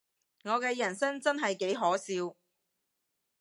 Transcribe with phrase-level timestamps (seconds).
[0.45, 2.35] 我嘅人生真係幾可笑